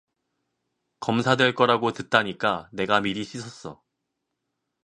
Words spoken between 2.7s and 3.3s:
내가 미리